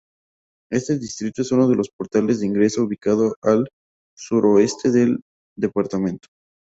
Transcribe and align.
Este 0.71 0.97
distrito 0.97 1.43
es 1.43 1.51
uno 1.51 1.67
de 1.69 1.75
los 1.75 1.89
portales 1.95 2.39
de 2.39 2.47
ingreso, 2.47 2.81
ubicado 2.81 3.35
al 3.43 3.69
suroeste 4.15 4.89
del 4.89 5.21
departamento. 5.55 6.27